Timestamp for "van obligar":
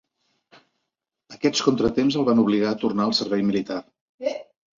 2.31-2.73